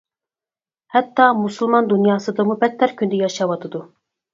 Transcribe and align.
ھەتتا 0.95 1.29
مۇسۇلمان 1.43 1.93
دۇنياسىدىنمۇ 1.95 2.59
بەتتەر 2.67 2.99
كۈندە 3.03 3.25
ياشاۋاتىدۇ. 3.25 3.89